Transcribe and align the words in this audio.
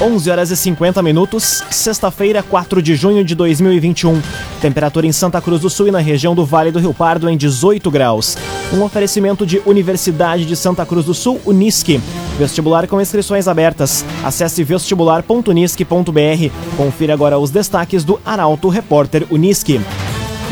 11 0.00 0.30
horas 0.30 0.50
e 0.52 0.56
50 0.56 1.02
minutos, 1.02 1.64
sexta-feira, 1.72 2.40
4 2.40 2.80
de 2.80 2.94
junho 2.94 3.24
de 3.24 3.34
2021. 3.34 4.22
Temperatura 4.60 5.08
em 5.08 5.12
Santa 5.12 5.40
Cruz 5.40 5.60
do 5.60 5.68
Sul 5.68 5.88
e 5.88 5.90
na 5.90 5.98
região 5.98 6.36
do 6.36 6.46
Vale 6.46 6.70
do 6.70 6.78
Rio 6.78 6.94
Pardo 6.94 7.28
em 7.28 7.36
18 7.36 7.90
graus. 7.90 8.38
Um 8.72 8.84
oferecimento 8.84 9.44
de 9.44 9.60
Universidade 9.66 10.44
de 10.44 10.54
Santa 10.54 10.86
Cruz 10.86 11.04
do 11.04 11.14
Sul, 11.14 11.40
Unisque. 11.44 12.00
Vestibular 12.38 12.86
com 12.86 13.00
inscrições 13.00 13.48
abertas. 13.48 14.04
Acesse 14.22 14.62
vestibular.unisque.br. 14.62 16.76
Confira 16.76 17.12
agora 17.12 17.36
os 17.36 17.50
destaques 17.50 18.04
do 18.04 18.20
Arauto 18.24 18.68
Repórter 18.68 19.26
Unisque. 19.32 19.80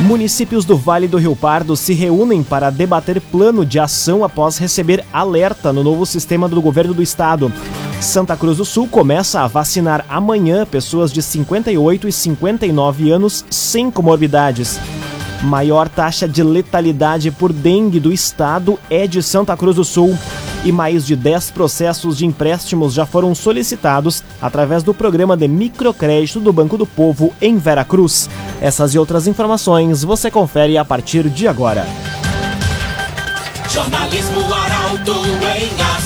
Municípios 0.01 0.65
do 0.65 0.77
Vale 0.77 1.07
do 1.07 1.19
Rio 1.19 1.37
Pardo 1.37 1.77
se 1.77 1.95
reúnem 1.95 2.43
para 2.43 2.69
debater 2.69 3.21
plano 3.21 3.65
de 3.65 3.79
ação 3.79 4.25
após 4.25 4.59
receber 4.59 5.05
alerta 5.13 5.73
no 5.73 5.85
novo 5.85 6.05
sistema 6.05 6.49
do 6.49 6.61
governo 6.61 6.93
do 6.93 7.03
estado. 7.03 7.53
Santa 8.01 8.37
Cruz 8.37 8.59
do 8.59 8.65
Sul 8.65 8.87
começa 8.87 9.41
a 9.41 9.47
vacinar 9.47 10.05
amanhã 10.09 10.67
pessoas 10.67 11.13
de 11.13 11.23
58 11.23 12.09
e 12.09 12.13
59 12.13 13.11
anos 13.11 13.45
sem 13.51 13.91
comorbidades. 13.91 14.79
Maior 15.43 15.89
taxa 15.89 16.27
de 16.29 16.43
letalidade 16.43 17.31
por 17.31 17.53
dengue 17.53 18.01
do 18.01 18.13
estado 18.13 18.79
é 18.91 19.07
de 19.07 19.23
Santa 19.23 19.57
Cruz 19.57 19.77
do 19.77 19.85
Sul. 19.85 20.17
E 20.65 20.73
mais 20.73 21.07
de 21.07 21.15
10 21.15 21.53
processos 21.53 22.17
de 22.19 22.27
empréstimos 22.27 22.93
já 22.93 23.07
foram 23.07 23.35
solicitados 23.35 24.23
através 24.41 24.83
do 24.83 24.93
programa 24.93 25.37
de 25.37 25.47
microcrédito 25.47 26.41
do 26.41 26.53
Banco 26.53 26.77
do 26.77 26.87
Povo 26.87 27.33
em 27.41 27.57
Veracruz. 27.57 28.29
Essas 28.61 28.95
e 28.95 28.99
outras 28.99 29.27
informações 29.27 30.03
você 30.03 30.31
confere 30.31 30.77
a 30.77 30.85
partir 30.85 31.29
de 31.29 31.47
agora. 31.47 31.87
Jornalismo 33.69 34.41
Arauto 34.53 35.13
em 35.13 35.83
ação. 35.83 36.06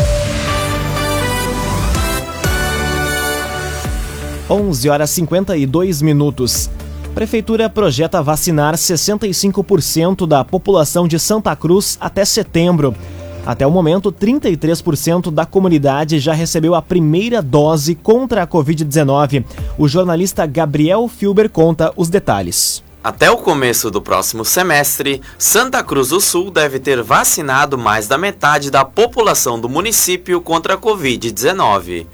11 4.51 4.89
horas 4.89 5.09
52 5.11 6.01
minutos. 6.01 6.69
Prefeitura 7.15 7.69
projeta 7.69 8.21
vacinar 8.21 8.75
65% 8.75 10.27
da 10.27 10.43
população 10.43 11.07
de 11.07 11.17
Santa 11.17 11.55
Cruz 11.55 11.97
até 12.01 12.25
setembro. 12.25 12.93
Até 13.45 13.65
o 13.65 13.71
momento, 13.71 14.11
33% 14.11 15.31
da 15.31 15.45
comunidade 15.45 16.19
já 16.19 16.33
recebeu 16.33 16.75
a 16.75 16.81
primeira 16.81 17.41
dose 17.41 17.95
contra 17.95 18.43
a 18.43 18.47
Covid-19. 18.47 19.45
O 19.77 19.87
jornalista 19.87 20.45
Gabriel 20.45 21.07
Filber 21.07 21.49
conta 21.49 21.93
os 21.95 22.09
detalhes. 22.09 22.83
Até 23.01 23.31
o 23.31 23.37
começo 23.37 23.89
do 23.89 24.01
próximo 24.01 24.43
semestre, 24.43 25.21
Santa 25.39 25.81
Cruz 25.81 26.09
do 26.09 26.19
Sul 26.19 26.51
deve 26.51 26.77
ter 26.77 27.01
vacinado 27.01 27.77
mais 27.77 28.05
da 28.05 28.17
metade 28.17 28.69
da 28.69 28.83
população 28.83 29.57
do 29.57 29.69
município 29.69 30.41
contra 30.41 30.73
a 30.73 30.77
Covid-19. 30.77 32.05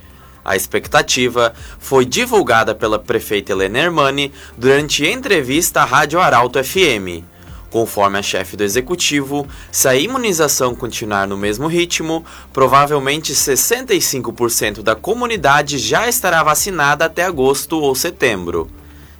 A 0.48 0.56
expectativa 0.56 1.54
foi 1.78 2.06
divulgada 2.06 2.74
pela 2.74 2.98
prefeita 2.98 3.52
Helena 3.52 3.80
Hermani 3.80 4.32
durante 4.58 5.06
entrevista 5.06 5.82
à 5.82 5.84
Rádio 5.84 6.22
Arauto 6.22 6.64
FM. 6.64 7.22
Conforme 7.70 8.18
a 8.18 8.22
chefe 8.22 8.56
do 8.56 8.64
executivo, 8.64 9.46
se 9.70 9.90
a 9.90 9.96
imunização 9.96 10.74
continuar 10.74 11.28
no 11.28 11.36
mesmo 11.36 11.68
ritmo, 11.68 12.24
provavelmente 12.54 13.34
65% 13.34 14.82
da 14.82 14.96
comunidade 14.96 15.78
já 15.78 16.08
estará 16.08 16.42
vacinada 16.42 17.04
até 17.04 17.26
agosto 17.26 17.78
ou 17.78 17.94
setembro. 17.94 18.72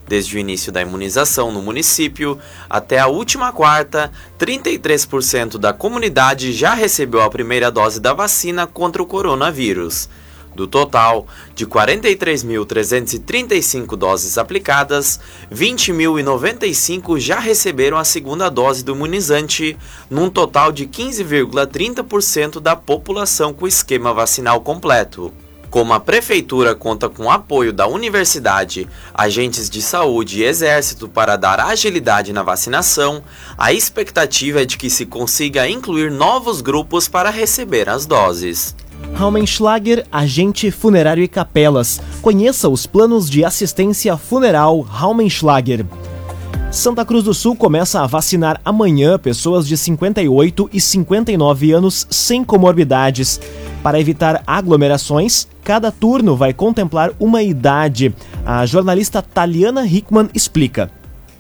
Desde 0.08 0.38
o 0.38 0.40
início 0.40 0.72
da 0.72 0.82
imunização 0.82 1.52
no 1.52 1.62
município 1.62 2.40
até 2.70 3.00
a 3.00 3.08
última 3.08 3.52
quarta, 3.52 4.10
33% 4.40 5.58
da 5.58 5.74
comunidade 5.74 6.54
já 6.54 6.74
recebeu 6.74 7.22
a 7.22 7.30
primeira 7.30 7.70
dose 7.70 8.00
da 8.00 8.14
vacina 8.14 8.66
contra 8.66 9.04
o 9.04 9.06
coronavírus. 9.06 10.08
Do 10.58 10.66
total 10.66 11.28
de 11.54 11.68
43.335 11.68 13.96
doses 13.96 14.40
aplicadas, 14.40 15.20
20.095 15.54 17.20
já 17.20 17.40
receberam 17.40 17.96
a 17.96 18.04
segunda 18.04 18.50
dose 18.50 18.84
do 18.84 18.96
imunizante, 18.96 19.78
num 20.10 20.32
total 20.32 20.72
de 20.72 20.88
15,30% 20.88 22.60
da 22.60 22.76
população 22.76 23.54
com 23.54 23.68
esquema 23.68 24.16
vacinal 24.16 24.62
completo. 24.62 25.32
Como 25.70 25.94
a 25.94 26.00
Prefeitura 26.00 26.74
conta 26.74 27.08
com 27.08 27.30
apoio 27.30 27.72
da 27.72 27.86
Universidade, 27.86 28.88
agentes 29.14 29.70
de 29.70 29.80
saúde 29.80 30.40
e 30.40 30.44
Exército 30.44 31.08
para 31.08 31.36
dar 31.36 31.60
agilidade 31.60 32.34
na 32.34 32.42
vacinação, 32.42 33.22
a 33.56 33.72
expectativa 33.72 34.64
é 34.64 34.66
de 34.66 34.76
que 34.76 34.90
se 34.90 35.06
consiga 35.06 35.70
incluir 35.70 36.10
novos 36.10 36.62
grupos 36.62 37.08
para 37.08 37.30
receber 37.30 37.88
as 37.90 38.08
doses. 38.08 38.76
Raumenschlager, 39.18 40.06
agente 40.12 40.70
funerário 40.70 41.24
e 41.24 41.28
capelas. 41.28 42.00
Conheça 42.22 42.70
os 42.70 42.86
planos 42.86 43.28
de 43.28 43.44
assistência 43.44 44.16
funeral 44.16 44.82
Raumenschlager. 44.82 45.84
Santa 46.72 47.04
Cruz 47.04 47.24
do 47.24 47.34
Sul 47.34 47.56
começa 47.56 48.00
a 48.00 48.06
vacinar 48.06 48.62
amanhã 48.64 49.18
pessoas 49.18 49.68
de 49.68 49.76
58 49.76 50.70
e 50.72 50.80
59 50.80 51.72
anos 51.72 52.06
sem 52.12 52.44
comorbidades. 52.44 53.42
Para 53.82 54.00
evitar 54.00 54.44
aglomerações, 54.46 55.48
cada 55.64 55.92
turno 55.92 56.36
vai 56.36 56.54
contemplar 56.54 57.12
uma 57.20 57.42
idade. 57.42 58.14
A 58.46 58.68
jornalista 58.68 59.24
Taliana 59.24 59.84
Hickman 59.84 60.30
explica. 60.32 60.92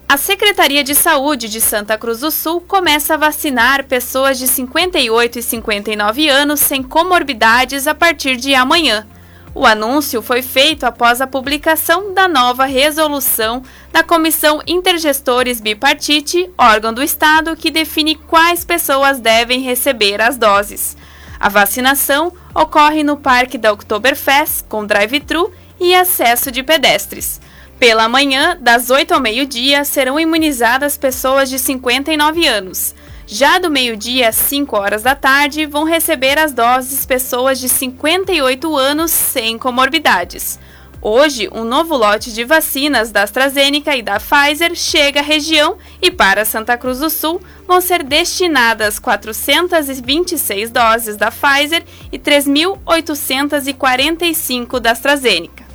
A 0.09 0.15
Secretaria 0.15 0.85
de 0.85 0.95
Saúde 0.95 1.49
de 1.49 1.59
Santa 1.59 1.97
Cruz 1.97 2.21
do 2.21 2.31
Sul 2.31 2.61
começa 2.61 3.15
a 3.15 3.17
vacinar 3.17 3.83
pessoas 3.83 4.39
de 4.39 4.47
58 4.47 5.39
e 5.39 5.43
59 5.43 6.29
anos 6.29 6.61
sem 6.61 6.81
comorbidades 6.81 7.87
a 7.87 7.93
partir 7.93 8.37
de 8.37 8.55
amanhã. 8.55 9.05
O 9.53 9.65
anúncio 9.65 10.21
foi 10.21 10.41
feito 10.41 10.85
após 10.85 11.19
a 11.19 11.27
publicação 11.27 12.13
da 12.13 12.25
nova 12.25 12.63
resolução 12.63 13.61
da 13.91 14.01
Comissão 14.01 14.61
Intergestores 14.65 15.59
Bipartite, 15.59 16.49
órgão 16.57 16.93
do 16.93 17.03
Estado 17.03 17.57
que 17.57 17.69
define 17.69 18.15
quais 18.15 18.63
pessoas 18.63 19.19
devem 19.19 19.59
receber 19.59 20.21
as 20.21 20.37
doses. 20.37 20.95
A 21.37 21.49
vacinação 21.49 22.31
ocorre 22.55 23.03
no 23.03 23.17
Parque 23.17 23.57
da 23.57 23.73
Oktoberfest, 23.73 24.63
com 24.69 24.85
drive-thru 24.85 25.51
e 25.77 25.93
acesso 25.93 26.49
de 26.49 26.63
pedestres. 26.63 27.41
Pela 27.79 28.09
manhã, 28.09 28.57
das 28.59 28.89
8 28.89 29.13
ao 29.13 29.21
meio-dia, 29.21 29.85
serão 29.85 30.19
imunizadas 30.19 30.97
pessoas 30.97 31.47
de 31.47 31.59
59 31.59 32.47
anos. 32.47 32.95
Já 33.27 33.59
do 33.59 33.69
meio-dia 33.69 34.29
às 34.29 34.35
5 34.35 34.75
horas 34.75 35.03
da 35.03 35.13
tarde, 35.13 35.67
vão 35.67 35.83
receber 35.83 36.39
as 36.39 36.51
doses 36.51 37.05
pessoas 37.05 37.59
de 37.59 37.69
58 37.69 38.75
anos 38.75 39.11
sem 39.11 39.59
comorbidades. 39.59 40.57
Hoje, 40.99 41.47
um 41.53 41.63
novo 41.63 41.95
lote 41.95 42.33
de 42.33 42.43
vacinas 42.43 43.11
da 43.11 43.21
AstraZeneca 43.21 43.95
e 43.95 44.01
da 44.01 44.19
Pfizer 44.19 44.73
chega 44.73 45.19
à 45.19 45.23
região 45.23 45.77
e 46.01 46.09
para 46.09 46.45
Santa 46.45 46.75
Cruz 46.75 46.97
do 46.97 47.11
Sul 47.11 47.39
vão 47.67 47.79
ser 47.79 48.01
destinadas 48.01 48.97
426 48.97 50.71
doses 50.71 51.15
da 51.15 51.29
Pfizer 51.29 51.83
e 52.11 52.17
3.845 52.17 54.79
da 54.79 54.93
AstraZeneca 54.93 55.66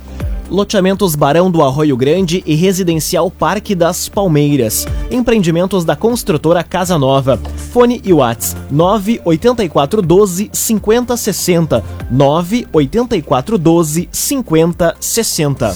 loteamentos 0.53 1.15
Barão 1.15 1.49
do 1.49 1.63
Arroio 1.63 1.97
Grande 1.97 2.43
e 2.45 2.53
Residencial 2.53 3.31
Parque 3.31 3.73
das 3.73 4.07
Palmeiras. 4.07 4.85
Empreendimentos 5.09 5.83
da 5.83 5.95
construtora 5.95 6.63
Casa 6.63 6.95
Nova. 6.99 7.41
Fone 7.71 7.99
e 8.05 8.13
Whats 8.13 8.55
98412 8.69 10.51
5060 10.53 11.83
98412 12.11 14.07
5060. 14.11 15.73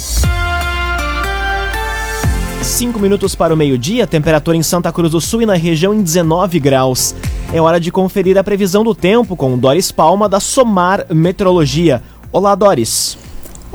5 2.62 3.00
minutos 3.00 3.34
para 3.34 3.54
o 3.54 3.58
meio-dia, 3.58 4.06
temperatura 4.06 4.56
em 4.56 4.62
Santa 4.62 4.92
Cruz 4.92 5.12
do 5.12 5.20
Sul 5.20 5.42
e 5.42 5.46
na 5.48 5.56
região 5.56 5.92
em 5.92 6.04
19 6.04 6.60
graus. 6.60 7.16
É 7.52 7.60
hora 7.60 7.80
de 7.80 7.92
conferir 7.92 8.38
a 8.38 8.44
previsão 8.44 8.84
do 8.84 8.94
tempo 8.94 9.36
com 9.36 9.58
Doris 9.58 9.92
Palma 9.92 10.30
da 10.30 10.40
Somar 10.40 11.08
Meteorologia. 11.10 12.04
Olá, 12.32 12.54
Doris. 12.54 13.18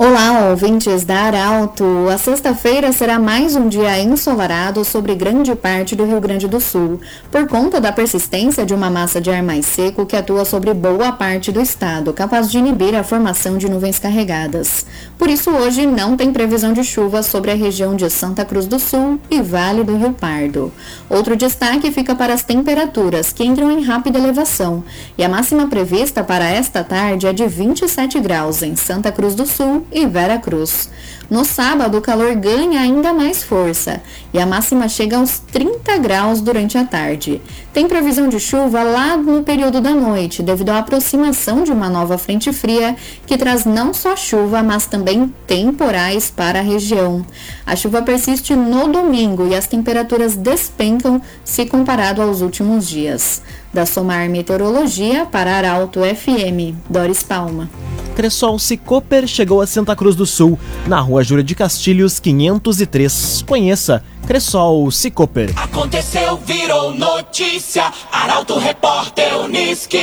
Olá, 0.05 0.49
ouvintes 0.51 1.05
da 1.05 1.15
Arauto. 1.15 2.09
A 2.13 2.19
sexta-feira 2.19 2.91
será 2.91 3.21
mais 3.21 3.55
um 3.55 3.69
dia 3.69 4.01
ensolarado 4.01 4.85
sobre 4.85 5.15
grande 5.15 5.55
parte 5.55 5.95
do 5.95 6.05
Rio 6.05 6.21
Grande 6.21 6.49
do 6.49 6.59
Sul, 6.59 7.01
por 7.31 7.47
conta 7.47 7.81
da 7.81 7.93
persistência 7.93 8.67
de 8.67 8.75
uma 8.75 8.91
massa 8.91 9.21
de 9.21 9.31
ar 9.31 9.45
mais 9.45 9.65
seco 9.65 10.05
que 10.05 10.17
atua 10.17 10.45
sobre 10.45 10.75
boa 10.75 11.13
parte 11.13 11.53
do 11.53 11.61
estado, 11.61 12.13
capaz 12.13 12.51
de 12.51 12.59
inibir 12.59 12.97
a 12.97 13.05
formação 13.05 13.57
de 13.57 13.71
nuvens 13.71 14.01
carregadas. 14.01 14.85
Por 15.17 15.31
isso, 15.31 15.53
hoje 15.53 15.87
não 15.87 16.17
tem 16.17 16.33
previsão 16.33 16.73
de 16.73 16.83
chuva 16.83 17.23
sobre 17.23 17.53
a 17.53 17.55
região 17.55 17.95
de 17.95 18.11
Santa 18.11 18.45
Cruz 18.45 18.67
do 18.67 18.81
Sul 18.81 19.21
e 19.31 19.41
Vale 19.41 19.85
do 19.85 19.97
Rio 19.97 20.13
Pardo. 20.13 20.73
Outro 21.09 21.37
destaque 21.37 21.93
fica 21.93 22.13
para 22.17 22.35
as 22.35 22.43
temperaturas, 22.43 23.33
que 23.33 23.45
entram 23.45 23.71
em 23.71 23.85
rápida 23.85 24.19
elevação, 24.19 24.83
e 25.17 25.23
a 25.23 25.29
máxima 25.29 25.69
prevista 25.69 26.25
para 26.25 26.51
esta 26.51 26.83
tarde 26.83 27.29
é 27.29 27.33
de 27.33 27.47
27 27.47 28.19
graus 28.19 28.65
em 28.65 28.75
Santa 28.75 29.13
Cruz 29.13 29.37
do 29.37 29.47
Sul 29.47 29.87
e 29.93 30.07
Vera 30.07 30.39
Cruz. 30.39 30.89
No 31.33 31.47
sábado, 31.47 31.97
o 31.97 32.03
calor 32.03 32.35
ganha 32.35 32.83
ainda 32.83 33.11
mais 33.15 33.43
força 33.43 34.03
e 34.35 34.39
a 34.39 34.45
máxima 34.45 34.87
chega 34.87 35.17
aos 35.17 35.39
30 35.39 35.97
graus 35.97 36.43
durante 36.43 36.77
a 36.77 36.85
tarde. 36.85 37.41
Tem 37.73 37.89
previsão 37.89 38.29
de 38.29 38.39
chuva 38.39 38.83
lá 38.83 39.17
no 39.17 39.43
período 39.43 39.81
da 39.81 39.93
noite, 39.93 40.43
devido 40.43 40.69
à 40.69 40.81
aproximação 40.81 41.65
de 41.65 41.73
uma 41.73 41.89
nova 41.89 42.19
frente 42.19 42.53
fria 42.53 42.95
que 43.27 43.39
traz 43.39 43.65
não 43.65 43.95
só 43.95 44.15
chuva, 44.15 44.63
mas 44.63 44.85
também 44.85 45.33
temporais 45.47 46.31
para 46.31 46.59
a 46.59 46.63
região. 46.63 47.25
A 47.65 47.75
chuva 47.77 48.03
persiste 48.03 48.55
no 48.55 48.89
domingo 48.89 49.47
e 49.47 49.55
as 49.55 49.67
temperaturas 49.67 50.37
despencam 50.37 51.19
se 51.43 51.65
comparado 51.65 52.21
aos 52.21 52.43
últimos 52.43 52.87
dias. 52.87 53.41
Da 53.73 53.87
Somar 53.87 54.29
Meteorologia 54.29 55.25
para 55.25 55.57
Arauto 55.57 56.01
FM, 56.01 56.77
Doris 56.91 57.23
Palma. 57.23 57.71
Cressol 58.15 58.59
Cicoper 58.59 59.27
chegou 59.27 59.63
a 59.63 59.67
Santa 59.67 59.97
Cruz 59.97 60.15
do 60.15 60.27
Sul, 60.27 60.59
na 60.87 61.01
rua 61.01 61.22
Júlia 61.23 61.45
de 61.45 61.55
Castilhos, 61.55 62.19
503. 62.21 63.45
Conheça 63.47 64.03
Cressol 64.27 64.91
Cicoper. 64.91 65.53
Aconteceu, 65.57 66.37
virou 66.39 66.95
notícia. 66.95 67.93
Arauto 68.11 68.59
Repórter 68.59 69.39
Uniski. 69.39 69.99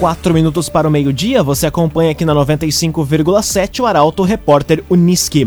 Quatro 0.00 0.32
minutos 0.32 0.68
para 0.70 0.88
o 0.88 0.90
meio-dia, 0.90 1.42
você 1.42 1.66
acompanha 1.66 2.12
aqui 2.12 2.24
na 2.24 2.34
95,7 2.34 3.80
o 3.80 3.86
Arauto 3.86 4.22
Repórter 4.22 4.82
Uniski. 4.88 5.46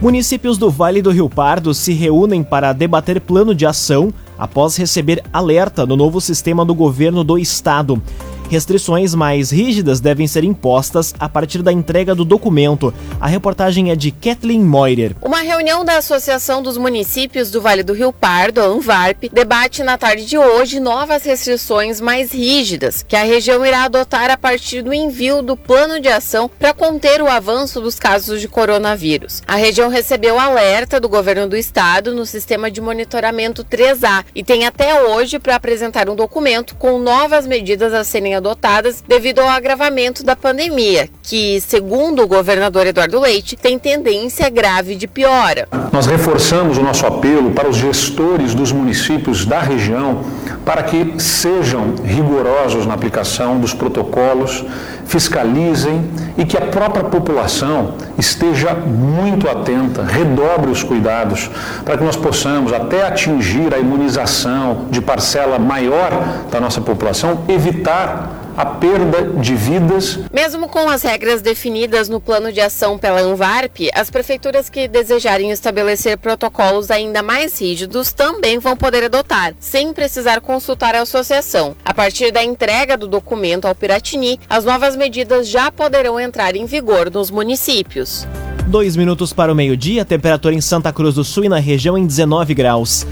Municípios 0.00 0.58
do 0.58 0.70
Vale 0.70 1.02
do 1.02 1.10
Rio 1.10 1.28
Pardo 1.28 1.74
se 1.74 1.92
reúnem 1.92 2.42
para 2.44 2.72
debater 2.72 3.20
plano 3.20 3.54
de 3.54 3.66
ação 3.66 4.12
após 4.38 4.76
receber 4.76 5.24
alerta 5.32 5.84
do 5.84 5.96
novo 5.96 6.20
sistema 6.20 6.64
do 6.64 6.74
governo 6.74 7.24
do 7.24 7.36
estado. 7.36 8.00
Restrições 8.48 9.14
mais 9.14 9.50
rígidas 9.50 10.00
devem 10.00 10.26
ser 10.26 10.42
impostas 10.42 11.14
a 11.20 11.28
partir 11.28 11.62
da 11.62 11.70
entrega 11.70 12.14
do 12.14 12.24
documento. 12.24 12.94
A 13.20 13.26
reportagem 13.26 13.90
é 13.90 13.96
de 13.96 14.10
Kathleen 14.10 14.60
Moirer. 14.60 15.14
Uma 15.20 15.40
reunião 15.42 15.84
da 15.84 15.98
Associação 15.98 16.62
dos 16.62 16.78
Municípios 16.78 17.50
do 17.50 17.60
Vale 17.60 17.82
do 17.82 17.92
Rio 17.92 18.10
Pardo, 18.10 18.62
a 18.62 18.64
ANVARP, 18.64 19.28
debate 19.30 19.82
na 19.82 19.98
tarde 19.98 20.24
de 20.24 20.38
hoje 20.38 20.80
novas 20.80 21.24
restrições 21.24 22.00
mais 22.00 22.32
rígidas 22.32 23.04
que 23.06 23.16
a 23.16 23.22
região 23.22 23.64
irá 23.66 23.84
adotar 23.84 24.30
a 24.30 24.36
partir 24.36 24.80
do 24.80 24.94
envio 24.94 25.42
do 25.42 25.54
plano 25.54 26.00
de 26.00 26.08
ação 26.08 26.50
para 26.58 26.72
conter 26.72 27.20
o 27.20 27.28
avanço 27.28 27.82
dos 27.82 27.98
casos 27.98 28.40
de 28.40 28.48
coronavírus. 28.48 29.42
A 29.46 29.56
região 29.56 29.90
recebeu 29.90 30.38
alerta 30.38 30.98
do 30.98 31.08
governo 31.08 31.46
do 31.46 31.56
estado 31.56 32.14
no 32.14 32.24
sistema 32.24 32.70
de 32.70 32.80
monitoramento 32.80 33.62
3A 33.62 34.24
e 34.34 34.42
tem 34.42 34.66
até 34.66 35.02
hoje 35.02 35.38
para 35.38 35.56
apresentar 35.56 36.08
um 36.08 36.16
documento 36.16 36.74
com 36.76 36.98
novas 36.98 37.46
medidas 37.46 37.92
a 37.92 38.02
serem 38.02 38.37
adotadas 38.38 39.04
devido 39.06 39.40
ao 39.40 39.48
agravamento 39.48 40.24
da 40.24 40.34
pandemia, 40.34 41.08
que, 41.22 41.60
segundo 41.60 42.22
o 42.22 42.26
governador 42.26 42.86
Eduardo 42.86 43.20
Leite, 43.20 43.56
tem 43.56 43.78
tendência 43.78 44.48
grave 44.48 44.94
de 44.94 45.06
piora. 45.06 45.68
Nós 45.92 46.06
reforçamos 46.06 46.78
o 46.78 46.82
nosso 46.82 47.06
apelo 47.06 47.50
para 47.50 47.68
os 47.68 47.76
gestores 47.76 48.54
dos 48.54 48.72
municípios 48.72 49.44
da 49.44 49.60
região 49.60 50.24
para 50.68 50.82
que 50.82 51.14
sejam 51.16 51.94
rigorosos 52.04 52.84
na 52.84 52.92
aplicação 52.92 53.58
dos 53.58 53.72
protocolos, 53.72 54.62
fiscalizem 55.06 56.10
e 56.36 56.44
que 56.44 56.58
a 56.58 56.60
própria 56.60 57.04
população 57.04 57.94
esteja 58.18 58.74
muito 58.74 59.48
atenta, 59.48 60.04
redobre 60.04 60.70
os 60.70 60.82
cuidados 60.82 61.50
para 61.86 61.96
que 61.96 62.04
nós 62.04 62.16
possamos 62.16 62.70
até 62.70 63.06
atingir 63.06 63.72
a 63.72 63.78
imunização 63.78 64.84
de 64.90 65.00
parcela 65.00 65.58
maior 65.58 66.10
da 66.50 66.60
nossa 66.60 66.82
população, 66.82 67.44
evitar 67.48 68.47
a 68.58 68.66
perda 68.66 69.22
de 69.40 69.54
vidas. 69.54 70.18
Mesmo 70.32 70.68
com 70.68 70.88
as 70.88 71.02
regras 71.02 71.40
definidas 71.40 72.08
no 72.08 72.20
plano 72.20 72.52
de 72.52 72.60
ação 72.60 72.98
pela 72.98 73.20
Anvarp, 73.20 73.76
as 73.94 74.10
prefeituras 74.10 74.68
que 74.68 74.88
desejarem 74.88 75.52
estabelecer 75.52 76.18
protocolos 76.18 76.90
ainda 76.90 77.22
mais 77.22 77.60
rígidos 77.60 78.12
também 78.12 78.58
vão 78.58 78.76
poder 78.76 79.04
adotar, 79.04 79.54
sem 79.60 79.92
precisar 79.92 80.40
consultar 80.40 80.96
a 80.96 81.02
associação. 81.02 81.76
A 81.84 81.94
partir 81.94 82.32
da 82.32 82.42
entrega 82.42 82.96
do 82.96 83.06
documento 83.06 83.66
ao 83.66 83.76
Piratini, 83.76 84.40
as 84.50 84.64
novas 84.64 84.96
medidas 84.96 85.48
já 85.48 85.70
poderão 85.70 86.18
entrar 86.18 86.56
em 86.56 86.66
vigor 86.66 87.12
nos 87.12 87.30
municípios. 87.30 88.26
Dois 88.66 88.96
minutos 88.96 89.32
para 89.32 89.52
o 89.52 89.54
meio-dia, 89.54 90.04
temperatura 90.04 90.52
em 90.52 90.60
Santa 90.60 90.92
Cruz 90.92 91.14
do 91.14 91.22
Sul 91.22 91.44
e 91.44 91.48
na 91.48 91.60
região 91.60 91.96
em 91.96 92.04
19 92.04 92.54
graus. 92.54 93.06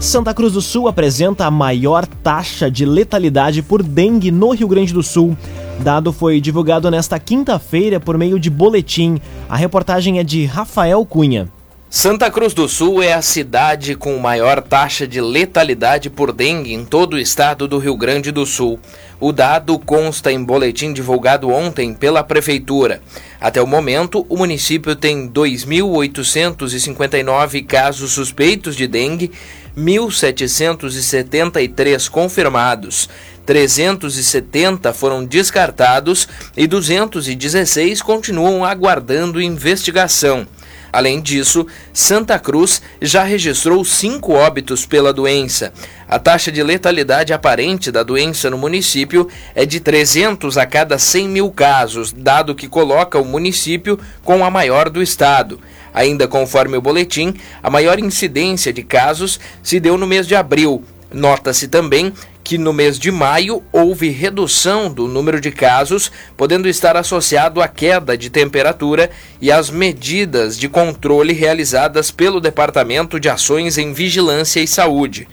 Santa 0.00 0.32
Cruz 0.32 0.52
do 0.52 0.62
Sul 0.62 0.86
apresenta 0.86 1.44
a 1.44 1.50
maior 1.50 2.06
taxa 2.06 2.70
de 2.70 2.86
letalidade 2.86 3.62
por 3.62 3.82
dengue 3.82 4.30
no 4.30 4.52
Rio 4.52 4.68
Grande 4.68 4.94
do 4.94 5.02
Sul. 5.02 5.36
Dado 5.80 6.12
foi 6.12 6.40
divulgado 6.40 6.88
nesta 6.88 7.18
quinta-feira 7.18 7.98
por 7.98 8.16
meio 8.16 8.38
de 8.38 8.48
boletim. 8.48 9.20
A 9.48 9.56
reportagem 9.56 10.20
é 10.20 10.24
de 10.24 10.44
Rafael 10.44 11.04
Cunha. 11.04 11.48
Santa 11.90 12.30
Cruz 12.30 12.52
do 12.52 12.68
Sul 12.68 13.02
é 13.02 13.14
a 13.14 13.22
cidade 13.22 13.94
com 13.94 14.18
maior 14.18 14.62
taxa 14.62 15.08
de 15.08 15.22
letalidade 15.22 16.10
por 16.10 16.32
dengue 16.32 16.74
em 16.74 16.84
todo 16.84 17.14
o 17.14 17.18
estado 17.18 17.66
do 17.66 17.78
Rio 17.78 17.96
Grande 17.96 18.30
do 18.30 18.44
Sul. 18.44 18.78
O 19.18 19.32
dado 19.32 19.78
consta 19.78 20.30
em 20.30 20.44
boletim 20.44 20.92
divulgado 20.92 21.48
ontem 21.48 21.94
pela 21.94 22.22
Prefeitura. 22.22 23.00
Até 23.40 23.62
o 23.62 23.66
momento, 23.66 24.26
o 24.28 24.36
município 24.36 24.94
tem 24.94 25.30
2.859 25.30 27.64
casos 27.64 28.12
suspeitos 28.12 28.76
de 28.76 28.86
dengue 28.86 29.32
1.773 29.78 32.10
confirmados, 32.10 33.08
370 33.46 34.92
foram 34.92 35.24
descartados 35.24 36.28
e 36.56 36.66
216 36.66 38.02
continuam 38.02 38.64
aguardando 38.64 39.40
investigação. 39.40 40.48
Além 40.92 41.20
disso, 41.20 41.66
Santa 41.92 42.38
Cruz 42.38 42.80
já 43.00 43.22
registrou 43.22 43.84
cinco 43.84 44.32
óbitos 44.32 44.86
pela 44.86 45.12
doença. 45.12 45.72
A 46.08 46.18
taxa 46.18 46.50
de 46.50 46.62
letalidade 46.62 47.32
aparente 47.32 47.90
da 47.92 48.02
doença 48.02 48.48
no 48.48 48.56
município 48.56 49.28
é 49.54 49.66
de 49.66 49.80
300 49.80 50.56
a 50.56 50.64
cada 50.64 50.98
100 50.98 51.28
mil 51.28 51.50
casos, 51.50 52.12
dado 52.12 52.54
que 52.54 52.68
coloca 52.68 53.18
o 53.18 53.24
município 53.24 53.98
com 54.24 54.44
a 54.44 54.50
maior 54.50 54.88
do 54.88 55.02
estado. 55.02 55.60
Ainda 55.92 56.26
conforme 56.26 56.76
o 56.76 56.82
boletim, 56.82 57.34
a 57.62 57.68
maior 57.68 57.98
incidência 57.98 58.72
de 58.72 58.82
casos 58.82 59.38
se 59.62 59.78
deu 59.78 59.98
no 59.98 60.06
mês 60.06 60.26
de 60.26 60.34
abril. 60.34 60.84
Nota-se 61.12 61.68
também 61.68 62.12
que 62.44 62.58
no 62.58 62.72
mês 62.72 62.98
de 62.98 63.10
maio 63.10 63.62
houve 63.72 64.08
redução 64.08 64.90
do 64.90 65.06
número 65.06 65.40
de 65.40 65.50
casos, 65.50 66.10
podendo 66.36 66.68
estar 66.68 66.96
associado 66.96 67.60
à 67.60 67.68
queda 67.68 68.16
de 68.16 68.30
temperatura 68.30 69.10
e 69.40 69.52
às 69.52 69.68
medidas 69.68 70.58
de 70.58 70.68
controle 70.68 71.34
realizadas 71.34 72.10
pelo 72.10 72.40
Departamento 72.40 73.20
de 73.20 73.28
Ações 73.28 73.76
em 73.76 73.92
Vigilância 73.92 74.60
e 74.60 74.66
Saúde. 74.66 75.28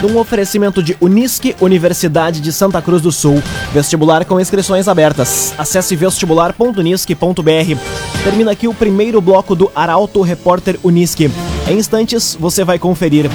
num 0.02 0.18
oferecimento 0.18 0.82
de 0.82 0.96
Unisque, 1.00 1.56
Universidade 1.60 2.40
de 2.40 2.52
Santa 2.52 2.82
Cruz 2.82 3.00
do 3.00 3.10
Sul. 3.10 3.42
Vestibular 3.72 4.24
com 4.26 4.38
inscrições 4.38 4.86
abertas. 4.86 5.54
Acesse 5.56 5.96
vestibular.unisque.br. 5.96 8.22
Termina 8.22 8.52
aqui 8.52 8.68
o 8.68 8.74
primeiro 8.74 9.20
bloco 9.20 9.54
do 9.54 9.70
Arauto 9.74 10.20
Repórter 10.20 10.78
Unisque. 10.82 11.30
Em 11.66 11.78
instantes, 11.78 12.36
você 12.38 12.64
vai 12.64 12.78
conferir. 12.78 13.30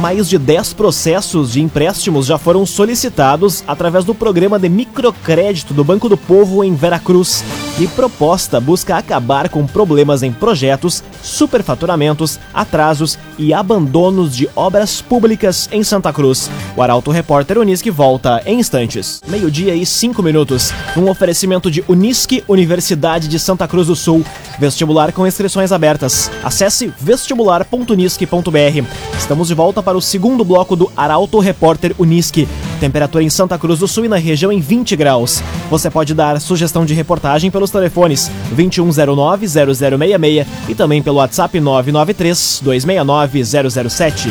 Mais 0.00 0.28
de 0.28 0.38
10 0.38 0.74
processos 0.74 1.52
de 1.52 1.62
empréstimos 1.62 2.26
já 2.26 2.36
foram 2.36 2.66
solicitados 2.66 3.64
através 3.66 4.04
do 4.04 4.14
programa 4.14 4.58
de 4.58 4.68
microcrédito 4.68 5.72
do 5.72 5.82
Banco 5.82 6.06
do 6.06 6.18
Povo 6.18 6.62
em 6.62 6.74
Veracruz. 6.74 7.42
E 7.80 7.86
proposta 7.86 8.60
busca 8.60 8.96
acabar 8.96 9.48
com 9.48 9.66
problemas 9.66 10.22
em 10.22 10.30
projetos, 10.30 11.02
superfaturamentos, 11.22 12.38
atrasos 12.52 13.18
e 13.38 13.54
abandonos 13.54 14.36
de 14.36 14.48
obras 14.54 15.00
públicas 15.00 15.66
em 15.72 15.82
Santa 15.82 16.12
Cruz. 16.12 16.50
O 16.76 16.82
Arauto 16.82 17.10
Repórter 17.10 17.58
Unisque 17.58 17.90
volta 17.90 18.42
em 18.44 18.60
instantes. 18.60 19.20
Meio-dia 19.26 19.74
e 19.74 19.86
cinco 19.86 20.22
minutos. 20.22 20.72
Um 20.94 21.08
oferecimento 21.08 21.70
de 21.70 21.82
Unisque, 21.88 22.44
Universidade 22.46 23.28
de 23.28 23.38
Santa 23.38 23.66
Cruz 23.66 23.86
do 23.86 23.96
Sul. 23.96 24.24
Vestibular 24.58 25.12
com 25.12 25.26
inscrições 25.26 25.72
abertas. 25.72 26.30
Acesse 26.42 26.90
vestibular.unisque.br. 26.98 28.86
Estamos 29.18 29.48
de 29.48 29.54
volta 29.54 29.82
para 29.82 29.98
o 29.98 30.02
segundo 30.02 30.44
bloco 30.44 30.76
do 30.76 30.90
Arauto 30.96 31.38
Repórter 31.38 31.94
Unisque. 31.98 32.48
Temperatura 32.80 33.24
em 33.24 33.30
Santa 33.30 33.58
Cruz 33.58 33.78
do 33.78 33.88
Sul 33.88 34.06
e 34.06 34.08
na 34.08 34.16
região 34.16 34.52
em 34.52 34.60
20 34.60 34.94
graus. 34.96 35.42
Você 35.70 35.90
pode 35.90 36.12
dar 36.14 36.40
sugestão 36.40 36.84
de 36.84 36.94
reportagem 36.94 37.50
pelos 37.50 37.70
telefones 37.70 38.30
2109-0066 38.54 40.46
e 40.68 40.74
também 40.74 41.02
pelo 41.02 41.16
WhatsApp 41.18 41.58
993-269-007. 41.58 44.30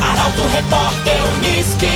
Arauto 0.00 0.42
Repórter 0.52 1.16
Unisque. 1.36 1.88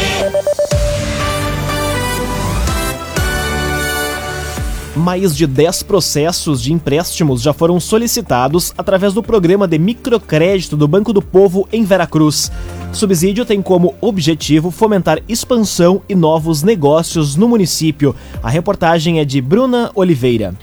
Mais 4.95 5.35
de 5.35 5.47
10 5.47 5.85
processos 5.85 6.63
de 6.63 6.71
empréstimos 6.71 7.41
já 7.41 7.55
foram 7.55 7.81
solicitados 7.81 8.75
através 8.77 9.15
do 9.15 9.23
programa 9.23 9.67
de 9.67 9.79
microcrédito 9.79 10.77
do 10.77 10.87
Banco 10.87 11.15
do 11.15 11.23
Povo 11.23 11.67
em 11.73 11.83
Veracruz. 11.83 12.53
O 12.93 12.95
subsídio 12.95 13.47
tem 13.47 13.63
como 13.63 13.95
objetivo 14.03 14.71
fomentar 14.71 15.23
expansão 15.27 16.03
e 16.11 16.15
novos 16.15 16.63
negócios 16.63 17.37
no 17.37 17.49
município. 17.49 18.15
A 18.43 18.51
reportagem 18.51 19.19
é 19.19 19.25
de 19.25 19.41
Bruna 19.41 19.91
Oliveira. 19.95 20.55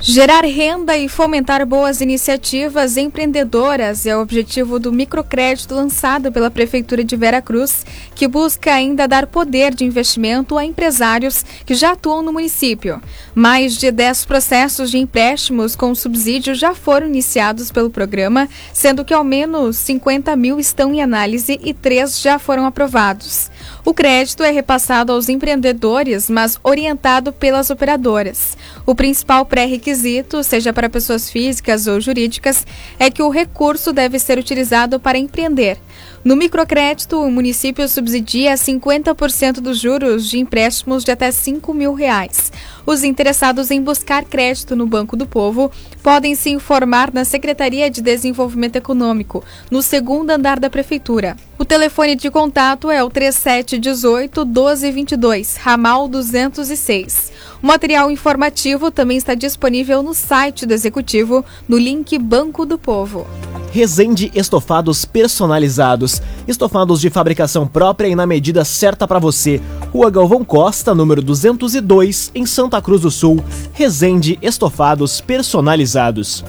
Gerar 0.00 0.44
renda 0.44 0.96
e 0.96 1.08
fomentar 1.08 1.66
boas 1.66 2.00
iniciativas 2.00 2.96
empreendedoras 2.96 4.06
é 4.06 4.16
o 4.16 4.20
objetivo 4.20 4.78
do 4.78 4.92
microcrédito 4.92 5.74
lançado 5.74 6.30
pela 6.30 6.52
Prefeitura 6.52 7.02
de 7.02 7.16
Veracruz, 7.16 7.84
que 8.14 8.28
busca 8.28 8.72
ainda 8.72 9.08
dar 9.08 9.26
poder 9.26 9.74
de 9.74 9.84
investimento 9.84 10.56
a 10.56 10.64
empresários 10.64 11.44
que 11.66 11.74
já 11.74 11.92
atuam 11.92 12.22
no 12.22 12.32
município. 12.32 13.02
Mais 13.34 13.76
de 13.76 13.90
10 13.90 14.24
processos 14.24 14.88
de 14.88 14.98
empréstimos 14.98 15.74
com 15.74 15.92
subsídio 15.96 16.54
já 16.54 16.76
foram 16.76 17.08
iniciados 17.08 17.72
pelo 17.72 17.90
programa, 17.90 18.48
sendo 18.72 19.04
que 19.04 19.12
ao 19.12 19.24
menos 19.24 19.76
50 19.78 20.36
mil 20.36 20.60
estão 20.60 20.94
em 20.94 21.02
análise 21.02 21.58
e 21.60 21.74
três 21.74 22.20
já 22.20 22.38
foram 22.38 22.64
aprovados. 22.64 23.50
O 23.84 23.94
crédito 23.94 24.42
é 24.42 24.50
repassado 24.50 25.12
aos 25.12 25.28
empreendedores, 25.28 26.28
mas 26.28 26.58
orientado 26.62 27.32
pelas 27.32 27.70
operadoras. 27.70 28.56
O 28.84 28.94
principal 28.94 29.46
pré-requisito, 29.46 30.42
seja 30.44 30.72
para 30.72 30.90
pessoas 30.90 31.30
físicas 31.30 31.86
ou 31.86 32.00
jurídicas, 32.00 32.66
é 32.98 33.10
que 33.10 33.22
o 33.22 33.30
recurso 33.30 33.92
deve 33.92 34.18
ser 34.18 34.38
utilizado 34.38 35.00
para 35.00 35.18
empreender. 35.18 35.78
No 36.28 36.36
microcrédito, 36.36 37.18
o 37.22 37.30
município 37.30 37.88
subsidia 37.88 38.52
50% 38.52 39.62
dos 39.62 39.78
juros 39.78 40.28
de 40.28 40.38
empréstimos 40.38 41.02
de 41.02 41.10
até 41.10 41.30
5 41.30 41.72
mil 41.72 41.94
reais. 41.94 42.52
Os 42.84 43.02
interessados 43.02 43.70
em 43.70 43.80
buscar 43.80 44.26
crédito 44.26 44.76
no 44.76 44.86
Banco 44.86 45.16
do 45.16 45.26
Povo 45.26 45.72
podem 46.02 46.34
se 46.34 46.50
informar 46.50 47.14
na 47.14 47.24
Secretaria 47.24 47.90
de 47.90 48.02
Desenvolvimento 48.02 48.76
Econômico, 48.76 49.42
no 49.70 49.80
segundo 49.80 50.28
andar 50.28 50.60
da 50.60 50.68
Prefeitura. 50.68 51.34
O 51.58 51.64
telefone 51.64 52.14
de 52.14 52.30
contato 52.30 52.90
é 52.90 53.02
o 53.02 53.08
3718 53.08 54.44
1222, 54.44 55.56
ramal 55.56 56.08
206. 56.08 57.32
O 57.62 57.66
material 57.66 58.10
informativo 58.10 58.90
também 58.90 59.16
está 59.16 59.34
disponível 59.34 60.02
no 60.02 60.12
site 60.12 60.66
do 60.66 60.74
Executivo, 60.74 61.42
no 61.66 61.78
link 61.78 62.18
Banco 62.18 62.66
do 62.66 62.76
Povo. 62.76 63.26
Resende 63.70 64.30
Estofados 64.34 65.04
Personalizados. 65.04 66.22
Estofados 66.46 67.00
de 67.00 67.10
fabricação 67.10 67.66
própria 67.66 68.08
e 68.08 68.14
na 68.14 68.26
medida 68.26 68.64
certa 68.64 69.06
para 69.06 69.18
você. 69.18 69.60
Rua 69.92 70.10
Galvão 70.10 70.42
Costa, 70.44 70.94
número 70.94 71.20
202, 71.22 72.30
em 72.34 72.46
Santa 72.46 72.80
Cruz 72.80 73.02
do 73.02 73.10
Sul. 73.10 73.44
Resende 73.72 74.38
Estofados 74.40 75.20
Personalizados. 75.20 76.44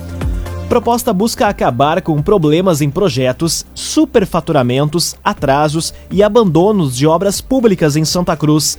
Proposta 0.70 1.12
busca 1.12 1.48
acabar 1.48 2.00
com 2.02 2.22
problemas 2.22 2.80
em 2.80 2.92
projetos, 2.92 3.66
superfaturamentos, 3.74 5.16
atrasos 5.24 5.94
e 6.12 6.22
abandonos 6.22 6.96
de 6.96 7.08
obras 7.08 7.42
públicas 7.42 7.96
em 7.96 8.06
Santa 8.06 8.38
Cruz. 8.38 8.78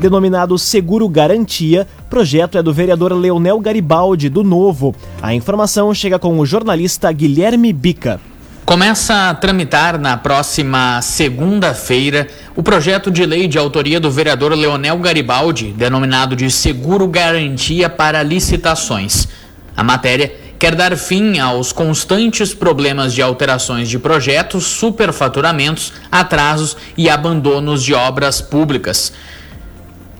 Denominado 0.00 0.58
Seguro 0.58 1.06
Garantia, 1.10 1.86
projeto 2.08 2.56
é 2.56 2.62
do 2.62 2.72
vereador 2.72 3.12
Leonel 3.12 3.60
Garibaldi, 3.60 4.30
do 4.30 4.42
Novo. 4.42 4.96
A 5.20 5.34
informação 5.34 5.92
chega 5.92 6.18
com 6.18 6.38
o 6.38 6.46
jornalista 6.46 7.12
Guilherme 7.12 7.70
Bica. 7.70 8.18
Começa 8.64 9.28
a 9.28 9.34
tramitar 9.34 10.00
na 10.00 10.16
próxima 10.16 11.02
segunda-feira 11.02 12.28
o 12.56 12.62
projeto 12.62 13.10
de 13.10 13.26
lei 13.26 13.46
de 13.46 13.58
autoria 13.58 14.00
do 14.00 14.10
vereador 14.10 14.54
Leonel 14.54 14.96
Garibaldi, 14.96 15.74
denominado 15.76 16.34
de 16.34 16.50
Seguro 16.50 17.06
Garantia 17.06 17.90
para 17.90 18.22
Licitações. 18.22 19.28
A 19.76 19.84
matéria 19.84 20.32
quer 20.58 20.74
dar 20.74 20.96
fim 20.96 21.38
aos 21.38 21.72
constantes 21.72 22.54
problemas 22.54 23.12
de 23.12 23.20
alterações 23.20 23.86
de 23.86 23.98
projetos, 23.98 24.64
superfaturamentos, 24.64 25.92
atrasos 26.10 26.74
e 26.96 27.10
abandonos 27.10 27.82
de 27.82 27.92
obras 27.92 28.40
públicas. 28.40 29.12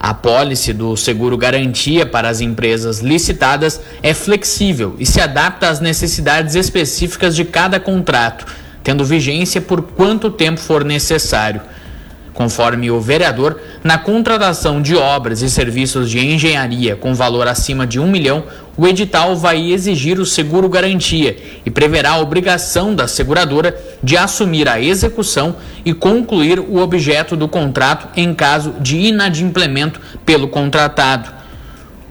A 0.02 0.14
pólice 0.14 0.72
do 0.72 0.96
seguro 0.96 1.36
garantia 1.36 2.06
para 2.06 2.30
as 2.30 2.40
empresas 2.40 3.00
licitadas 3.00 3.78
é 4.02 4.14
flexível 4.14 4.96
e 4.98 5.04
se 5.04 5.20
adapta 5.20 5.68
às 5.68 5.78
necessidades 5.78 6.54
específicas 6.54 7.36
de 7.36 7.44
cada 7.44 7.78
contrato, 7.78 8.46
tendo 8.82 9.04
vigência 9.04 9.60
por 9.60 9.82
quanto 9.82 10.30
tempo 10.30 10.58
for 10.58 10.86
necessário. 10.86 11.60
Conforme 12.40 12.90
o 12.90 12.98
vereador, 12.98 13.60
na 13.84 13.98
contratação 13.98 14.80
de 14.80 14.96
obras 14.96 15.42
e 15.42 15.50
serviços 15.50 16.08
de 16.08 16.18
engenharia 16.20 16.96
com 16.96 17.14
valor 17.14 17.46
acima 17.46 17.86
de 17.86 18.00
um 18.00 18.10
milhão, 18.10 18.44
o 18.78 18.86
edital 18.86 19.36
vai 19.36 19.70
exigir 19.70 20.18
o 20.18 20.24
seguro 20.24 20.66
garantia 20.66 21.36
e 21.66 21.70
preverá 21.70 22.12
a 22.12 22.18
obrigação 22.18 22.94
da 22.94 23.06
seguradora 23.06 23.78
de 24.02 24.16
assumir 24.16 24.70
a 24.70 24.80
execução 24.80 25.56
e 25.84 25.92
concluir 25.92 26.58
o 26.58 26.78
objeto 26.78 27.36
do 27.36 27.46
contrato 27.46 28.08
em 28.16 28.32
caso 28.32 28.74
de 28.80 28.96
inadimplemento 28.96 30.00
pelo 30.24 30.48
contratado. 30.48 31.30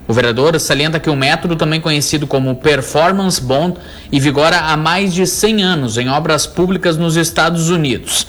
O 0.06 0.12
vereador 0.12 0.60
salienta 0.60 1.00
que 1.00 1.10
o 1.10 1.16
método, 1.16 1.56
também 1.56 1.80
conhecido 1.80 2.24
como 2.24 2.54
Performance 2.54 3.42
Bond, 3.42 3.78
e 4.12 4.20
vigora 4.20 4.58
há 4.58 4.76
mais 4.76 5.12
de 5.12 5.26
100 5.26 5.62
anos 5.64 5.98
em 5.98 6.08
obras 6.08 6.46
públicas 6.46 6.96
nos 6.96 7.16
Estados 7.16 7.68
Unidos. 7.68 8.28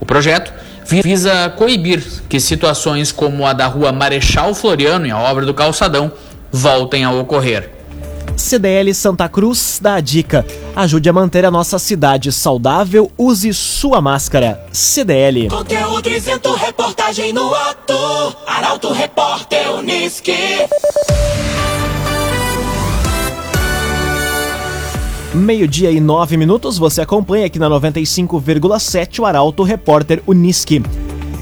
O 0.00 0.04
projeto 0.04 0.52
visa 0.86 1.52
coibir 1.56 2.02
que 2.28 2.38
situações 2.38 3.10
como 3.10 3.46
a 3.46 3.52
da 3.52 3.66
rua 3.66 3.92
Marechal 3.92 4.54
Floriano 4.54 5.06
e 5.06 5.10
a 5.10 5.18
obra 5.18 5.44
do 5.44 5.52
calçadão 5.52 6.12
voltem 6.52 7.04
a 7.04 7.10
ocorrer. 7.10 7.70
CDL 8.36 8.92
Santa 8.94 9.28
Cruz 9.28 9.78
dá 9.80 9.94
a 9.94 10.00
dica: 10.00 10.44
ajude 10.74 11.08
a 11.08 11.12
manter 11.12 11.44
a 11.44 11.50
nossa 11.50 11.78
cidade 11.78 12.30
saudável, 12.30 13.10
use 13.16 13.52
sua 13.54 14.00
máscara. 14.00 14.64
CDL. 14.72 15.48
Conteúdo 15.48 16.08
isento, 16.08 16.54
reportagem 16.54 17.32
no 17.32 17.54
ato. 17.54 18.36
Arauto 18.46 18.92
Repórter 18.92 19.70
Unisque. 19.72 20.36
Meio-dia 25.36 25.90
e 25.90 26.00
nove 26.00 26.34
minutos, 26.38 26.78
você 26.78 27.02
acompanha 27.02 27.44
aqui 27.44 27.58
na 27.58 27.68
95,7 27.68 29.20
o 29.20 29.26
Arauto 29.26 29.62
Repórter 29.62 30.22
Unisque. 30.26 30.82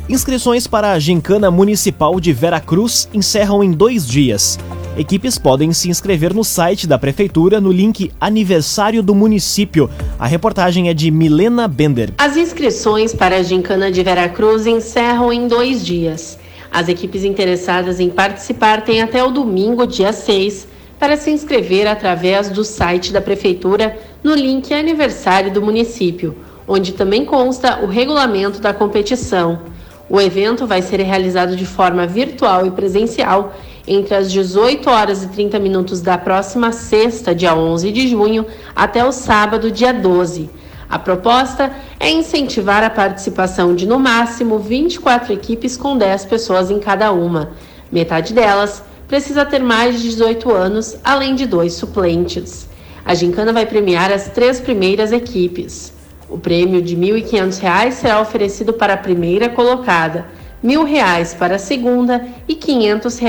Inscrições 0.08 0.66
para 0.66 0.90
a 0.90 0.98
Gincana 0.98 1.48
Municipal 1.48 2.18
de 2.18 2.32
Veracruz 2.32 3.08
encerram 3.14 3.62
em 3.62 3.70
dois 3.70 4.04
dias. 4.04 4.58
Equipes 4.98 5.38
podem 5.38 5.72
se 5.72 5.88
inscrever 5.88 6.34
no 6.34 6.42
site 6.42 6.88
da 6.88 6.98
Prefeitura 6.98 7.60
no 7.60 7.70
link 7.70 8.10
Aniversário 8.20 9.00
do 9.00 9.14
Município. 9.14 9.88
A 10.18 10.26
reportagem 10.26 10.88
é 10.88 10.94
de 10.94 11.08
Milena 11.12 11.68
Bender. 11.68 12.12
As 12.18 12.36
inscrições 12.36 13.14
para 13.14 13.36
a 13.36 13.42
Gincana 13.44 13.92
de 13.92 14.02
Veracruz 14.02 14.66
encerram 14.66 15.32
em 15.32 15.46
dois 15.46 15.86
dias. 15.86 16.36
As 16.68 16.88
equipes 16.88 17.22
interessadas 17.22 18.00
em 18.00 18.10
participar 18.10 18.82
têm 18.82 19.02
até 19.02 19.22
o 19.22 19.30
domingo, 19.30 19.86
dia 19.86 20.12
6, 20.12 20.73
para 20.98 21.16
se 21.16 21.30
inscrever 21.30 21.86
através 21.86 22.48
do 22.48 22.64
site 22.64 23.12
da 23.12 23.20
Prefeitura 23.20 23.98
no 24.22 24.34
link 24.34 24.72
Aniversário 24.72 25.52
do 25.52 25.62
Município, 25.62 26.36
onde 26.66 26.92
também 26.92 27.24
consta 27.24 27.80
o 27.82 27.86
regulamento 27.86 28.60
da 28.60 28.72
competição. 28.72 29.60
O 30.08 30.20
evento 30.20 30.66
vai 30.66 30.82
ser 30.82 31.00
realizado 31.00 31.56
de 31.56 31.64
forma 31.64 32.06
virtual 32.06 32.66
e 32.66 32.70
presencial 32.70 33.54
entre 33.86 34.14
as 34.14 34.30
18 34.30 34.88
horas 34.88 35.22
e 35.22 35.28
30 35.28 35.58
minutos 35.58 36.00
da 36.00 36.16
próxima 36.16 36.72
sexta, 36.72 37.34
dia 37.34 37.54
11 37.54 37.90
de 37.92 38.08
junho, 38.08 38.46
até 38.74 39.04
o 39.04 39.12
sábado, 39.12 39.70
dia 39.70 39.92
12. 39.92 40.50
A 40.88 40.98
proposta 40.98 41.72
é 41.98 42.10
incentivar 42.10 42.82
a 42.84 42.90
participação 42.90 43.74
de 43.74 43.86
no 43.86 43.98
máximo 43.98 44.58
24 44.58 45.32
equipes 45.32 45.76
com 45.76 45.96
10 45.96 46.26
pessoas 46.26 46.70
em 46.70 46.78
cada 46.78 47.10
uma. 47.10 47.50
Metade 47.90 48.32
delas 48.32 48.82
precisa 49.08 49.44
ter 49.44 49.62
mais 49.62 49.96
de 49.96 50.10
18 50.10 50.52
anos, 50.52 50.96
além 51.04 51.34
de 51.34 51.46
dois 51.46 51.74
suplentes. 51.74 52.68
A 53.04 53.14
gincana 53.14 53.52
vai 53.52 53.66
premiar 53.66 54.10
as 54.10 54.28
três 54.28 54.60
primeiras 54.60 55.12
equipes. 55.12 55.92
O 56.28 56.38
prêmio 56.38 56.80
de 56.80 56.94
R$ 56.94 57.20
1.500 57.22 57.92
será 57.92 58.20
oferecido 58.20 58.72
para 58.72 58.94
a 58.94 58.96
primeira 58.96 59.48
colocada, 59.48 60.26
R$ 60.62 60.74
1.000 60.74 61.36
para 61.36 61.56
a 61.56 61.58
segunda 61.58 62.26
e 62.48 62.54
R$ 62.54 62.58
500 62.58 63.20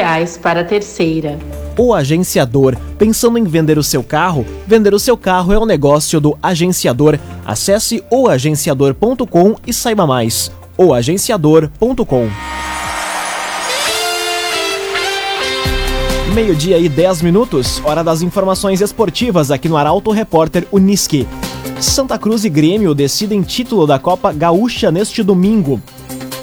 para 0.41 0.62
a 0.62 0.63
terceira. 0.63 1.38
O 1.77 1.94
agenciador. 1.94 2.77
Pensando 2.98 3.38
em 3.38 3.44
vender 3.44 3.77
o 3.77 3.84
seu 3.84 4.01
carro? 4.01 4.46
Vender 4.65 4.94
o 4.94 5.00
seu 5.00 5.17
carro 5.17 5.51
é 5.51 5.58
o 5.58 5.63
um 5.63 5.65
negócio 5.65 6.22
do 6.22 6.38
agenciador. 6.41 7.20
Acesse 7.46 8.01
oagenciador.com 8.10 9.55
e 9.67 9.74
saiba 9.74 10.08
mais. 10.08 10.50
oagenciador.com 10.77 12.64
Meio-dia 16.34 16.77
e 16.79 16.89
10 16.89 17.22
minutos, 17.22 17.82
hora 17.86 18.03
das 18.03 18.22
informações 18.22 18.82
esportivas 18.82 19.51
aqui 19.51 19.70
no 19.70 19.77
Arauto 19.77 20.12
Repórter 20.12 20.67
Uniski. 20.72 21.27
Santa 21.79 22.17
Cruz 22.17 22.44
e 22.44 22.50
Grêmio 22.50 22.96
decidem 22.96 23.41
título 23.41 23.86
da 23.86 24.00
Copa 24.00 24.34
Gaúcha 24.34 24.91
neste 24.91 25.22
domingo 25.22 25.82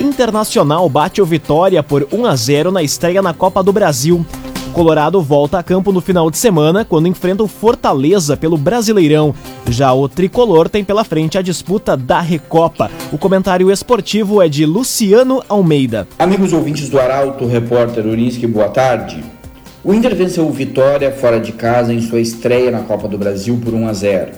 Internacional 0.00 0.88
bate 0.88 1.20
o 1.20 1.26
Vitória 1.26 1.82
por 1.82 2.06
1 2.12 2.26
a 2.26 2.36
0 2.36 2.70
na 2.70 2.82
estreia 2.82 3.20
na 3.20 3.34
Copa 3.34 3.62
do 3.62 3.72
Brasil. 3.72 4.24
Colorado 4.78 5.20
volta 5.20 5.58
a 5.58 5.62
campo 5.64 5.90
no 5.90 6.00
final 6.00 6.30
de 6.30 6.38
semana 6.38 6.84
quando 6.84 7.08
enfrenta 7.08 7.42
o 7.42 7.48
Fortaleza 7.48 8.36
pelo 8.36 8.56
Brasileirão. 8.56 9.34
Já 9.68 9.92
o 9.92 10.08
tricolor 10.08 10.68
tem 10.68 10.84
pela 10.84 11.02
frente 11.02 11.36
a 11.36 11.42
disputa 11.42 11.96
da 11.96 12.20
Recopa. 12.20 12.88
O 13.12 13.18
comentário 13.18 13.72
esportivo 13.72 14.40
é 14.40 14.48
de 14.48 14.64
Luciano 14.64 15.42
Almeida. 15.48 16.06
Amigos 16.16 16.52
ouvintes 16.52 16.88
do 16.88 17.00
Arauto, 17.00 17.44
repórter 17.44 18.06
Urinski, 18.06 18.46
boa 18.46 18.68
tarde. 18.68 19.20
O 19.82 19.92
Inter 19.92 20.14
venceu 20.14 20.46
o 20.46 20.52
Vitória 20.52 21.10
fora 21.10 21.40
de 21.40 21.50
casa 21.50 21.92
em 21.92 22.00
sua 22.00 22.20
estreia 22.20 22.70
na 22.70 22.82
Copa 22.82 23.08
do 23.08 23.18
Brasil 23.18 23.58
por 23.60 23.74
1 23.74 23.88
a 23.88 23.92
0. 23.92 24.30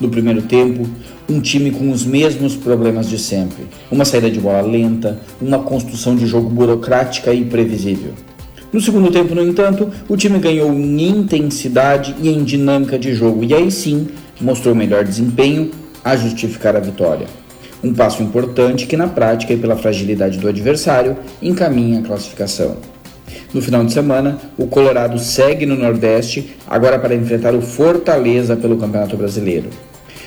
No 0.00 0.08
primeiro 0.08 0.42
tempo, 0.42 0.88
um 1.28 1.40
time 1.40 1.72
com 1.72 1.90
os 1.90 2.04
mesmos 2.04 2.54
problemas 2.54 3.08
de 3.08 3.18
sempre: 3.18 3.66
uma 3.90 4.04
saída 4.04 4.30
de 4.30 4.38
bola 4.38 4.60
lenta, 4.60 5.18
uma 5.42 5.58
construção 5.58 6.14
de 6.14 6.28
jogo 6.28 6.48
burocrática 6.48 7.34
e 7.34 7.44
previsível. 7.44 8.12
No 8.74 8.80
segundo 8.80 9.08
tempo, 9.08 9.36
no 9.36 9.40
entanto, 9.40 9.88
o 10.08 10.16
time 10.16 10.36
ganhou 10.40 10.68
em 10.72 11.00
intensidade 11.00 12.12
e 12.20 12.28
em 12.28 12.42
dinâmica 12.42 12.98
de 12.98 13.14
jogo 13.14 13.44
e 13.44 13.54
aí 13.54 13.70
sim 13.70 14.08
mostrou 14.40 14.74
melhor 14.74 15.04
desempenho 15.04 15.70
a 16.02 16.16
justificar 16.16 16.74
a 16.74 16.80
vitória. 16.80 17.28
Um 17.84 17.94
passo 17.94 18.20
importante 18.20 18.86
que, 18.86 18.96
na 18.96 19.06
prática 19.06 19.52
e 19.52 19.56
pela 19.56 19.76
fragilidade 19.76 20.40
do 20.40 20.48
adversário, 20.48 21.16
encaminha 21.40 22.00
a 22.00 22.02
classificação. 22.02 22.78
No 23.52 23.62
final 23.62 23.84
de 23.84 23.92
semana, 23.92 24.40
o 24.58 24.66
Colorado 24.66 25.20
segue 25.20 25.66
no 25.66 25.76
Nordeste, 25.76 26.56
agora 26.66 26.98
para 26.98 27.14
enfrentar 27.14 27.54
o 27.54 27.62
Fortaleza 27.62 28.56
pelo 28.56 28.76
Campeonato 28.76 29.16
Brasileiro. 29.16 29.68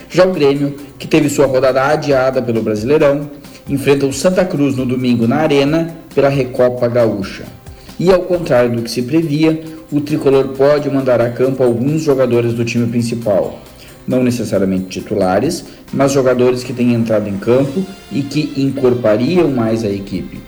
Já 0.09 0.25
o 0.25 0.31
Grêmio, 0.31 0.73
que 0.97 1.05
teve 1.05 1.27
sua 1.27 1.47
rodada 1.47 1.85
adiada 1.85 2.41
pelo 2.41 2.61
Brasileirão, 2.61 3.29
enfrenta 3.67 4.05
o 4.05 4.13
Santa 4.13 4.45
Cruz 4.45 4.77
no 4.77 4.85
domingo 4.85 5.27
na 5.27 5.35
Arena 5.35 5.97
pela 6.15 6.29
Recopa 6.29 6.87
Gaúcha. 6.87 7.56
E 7.99 8.11
ao 8.11 8.21
contrário 8.21 8.75
do 8.75 8.83
que 8.83 8.91
se 8.91 9.01
previa, 9.01 9.61
o 9.91 9.99
tricolor 10.01 10.49
pode 10.49 10.89
mandar 10.89 11.19
a 11.21 11.29
campo 11.29 11.63
alguns 11.63 12.03
jogadores 12.03 12.53
do 12.53 12.63
time 12.63 12.85
principal, 12.87 13.59
não 14.07 14.23
necessariamente 14.23 14.99
titulares, 14.99 15.65
mas 15.91 16.11
jogadores 16.11 16.63
que 16.63 16.73
têm 16.73 16.93
entrado 16.93 17.27
em 17.27 17.37
campo 17.37 17.83
e 18.11 18.21
que 18.21 18.53
incorporariam 18.57 19.49
mais 19.49 19.83
a 19.83 19.89
equipe. 19.89 20.39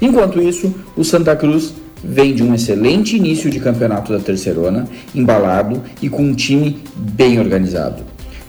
Enquanto 0.00 0.42
isso, 0.42 0.74
o 0.96 1.04
Santa 1.04 1.34
Cruz 1.36 1.72
vem 2.04 2.34
de 2.34 2.42
um 2.42 2.54
excelente 2.54 3.16
início 3.16 3.48
de 3.48 3.60
campeonato 3.60 4.12
da 4.12 4.18
Terceirona, 4.18 4.88
embalado 5.14 5.80
e 6.02 6.08
com 6.08 6.22
um 6.22 6.34
time 6.34 6.82
bem 6.96 7.38
organizado. 7.38 8.02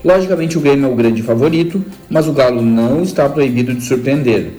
Logicamente 0.03 0.58
o 0.58 0.62
Grêmio 0.62 0.89
é 0.89 0.91
o 0.91 0.95
grande 0.95 1.21
favorito, 1.21 1.84
mas 2.10 2.27
o 2.27 2.34
Galo 2.34 2.62
não 2.62 3.03
está 3.03 3.29
proibido 3.29 3.73
de 3.73 3.84
surpreender. 3.84 4.53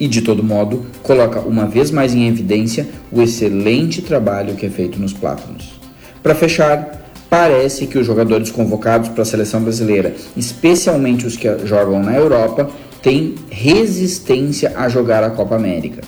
E 0.00 0.08
de 0.08 0.22
todo 0.22 0.42
modo, 0.42 0.86
coloca 1.02 1.40
uma 1.40 1.66
vez 1.66 1.90
mais 1.90 2.14
em 2.14 2.26
evidência 2.26 2.88
o 3.12 3.20
excelente 3.20 4.00
trabalho 4.00 4.56
que 4.56 4.64
é 4.64 4.70
feito 4.70 4.98
nos 4.98 5.12
Plátanos. 5.12 5.78
Para 6.22 6.34
fechar, 6.34 7.04
parece 7.28 7.86
que 7.86 7.98
os 7.98 8.06
jogadores 8.06 8.50
convocados 8.50 9.10
para 9.10 9.22
a 9.22 9.26
seleção 9.26 9.62
brasileira, 9.62 10.14
especialmente 10.34 11.26
os 11.26 11.36
que 11.36 11.48
jogam 11.66 12.02
na 12.02 12.16
Europa, 12.16 12.70
têm 13.02 13.34
resistência 13.50 14.72
a 14.74 14.88
jogar 14.88 15.22
a 15.22 15.30
Copa 15.30 15.54
América. 15.54 16.00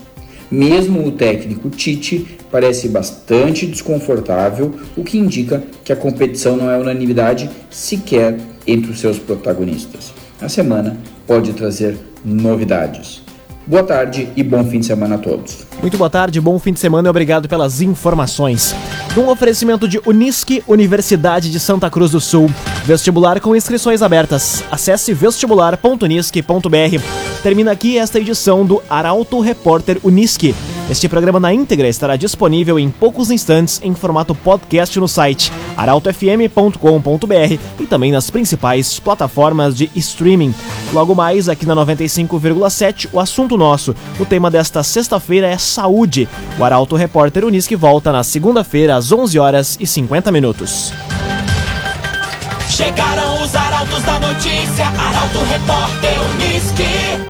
Mesmo 0.50 1.07
o 1.07 1.12
técnico 1.12 1.70
Tite 1.70 2.38
parece 2.50 2.88
bastante 2.88 3.66
desconfortável, 3.66 4.74
o 4.96 5.02
que 5.02 5.16
indica 5.16 5.62
que 5.85 5.92
a 5.92 5.96
competição 5.96 6.57
não 6.57 6.70
é 6.70 6.78
unanimidade 6.78 7.48
sequer 7.70 8.38
entre 8.66 8.90
os 8.90 9.00
seus 9.00 9.18
protagonistas. 9.18 10.12
A 10.40 10.48
semana 10.48 10.98
pode 11.26 11.52
trazer 11.52 11.96
novidades. 12.24 13.22
Boa 13.66 13.85
tarde 13.85 14.29
e 14.35 14.42
bom 14.42 14.64
fim 14.64 14.81
de 14.81 14.87
semana 14.87 15.14
a 15.14 15.18
todos. 15.18 15.64
Muito 15.81 15.96
boa 15.96 16.11
tarde, 16.11 16.40
bom 16.40 16.59
fim 16.59 16.72
de 16.72 16.81
semana 16.81 17.09
e 17.09 17.11
obrigado 17.11 17.48
pelas 17.48 17.81
informações. 17.81 18.75
Um 19.16 19.29
oferecimento 19.29 19.87
de 19.87 20.01
Unisque, 20.05 20.64
Universidade 20.66 21.51
de 21.51 21.61
Santa 21.61 21.88
Cruz 21.88 22.11
do 22.11 22.20
Sul. 22.20 22.51
Vestibular 22.85 23.40
com 23.40 23.55
inscrições 23.55 24.03
abertas. 24.03 24.64
Acesse 24.70 25.14
vestibular.unisque.br. 25.14 27.03
Termina 27.42 27.70
aqui 27.70 27.98
esta 27.98 28.18
edição 28.18 28.66
do 28.66 28.83
Arauto 28.90 29.38
Repórter 29.40 29.98
Unisque. 30.03 30.55
Este 30.90 31.09
programa 31.09 31.40
na 31.40 31.55
íntegra 31.55 31.88
estará 31.88 32.16
disponível 32.16 32.79
em 32.79 32.90
poucos 32.90 33.31
instantes 33.31 33.81
em 33.83 33.95
formato 33.95 34.35
podcast 34.35 34.99
no 34.99 35.09
site 35.09 35.51
arautofm.com.br 35.77 37.59
e 37.81 37.87
também 37.87 38.12
nas 38.12 38.29
principais 38.31 38.99
plataformas 38.99 39.75
de 39.75 39.90
streaming. 39.97 40.55
Logo 40.92 41.14
mais, 41.14 41.49
aqui 41.49 41.64
na 41.64 41.75
95,7, 41.75 43.09
o 43.12 43.21
assunto 43.21 43.57
nosso. 43.57 43.95
O 44.18 44.27
tema 44.27 44.51
desta 44.51 44.83
sexta-feira 44.83 45.47
é 45.47 45.57
saúde. 45.57 46.29
O 46.59 46.64
Arauto 46.64 46.97
Repórter 46.97 47.45
Unisque 47.45 47.77
volta 47.77 48.12
na 48.12 48.23
segunda-feira 48.23 48.97
às 48.97 49.11
11 49.11 49.38
horas 49.38 49.79
e 49.81 49.87
50 49.87 50.31
minutos. 50.31 50.92
Chegaram 52.68 53.42
os 53.42 53.55
arautos 53.55 54.03
da 54.03 54.18
notícia, 54.18 54.87
Arauto 54.87 55.38
Repórter 55.51 56.21
Unisque. 56.35 57.12